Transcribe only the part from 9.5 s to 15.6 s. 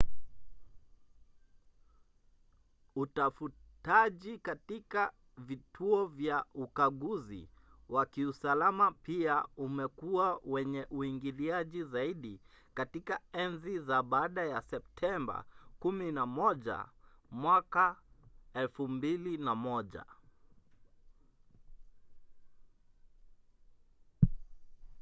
umekuwa wenye uingiliaji zaidi katika enzi za baada ya septemba